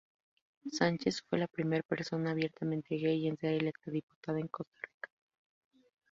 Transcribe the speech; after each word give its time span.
Sánchez 0.71 1.21
fue 1.21 1.37
la 1.37 1.45
primera 1.47 1.83
persona 1.83 2.31
abiertamente 2.31 2.95
gay 2.95 3.27
en 3.27 3.37
ser 3.37 3.53
electa 3.53 3.91
diputada 3.91 4.39
en 4.39 4.47
Costa 4.47 4.73
Rica. 4.81 5.11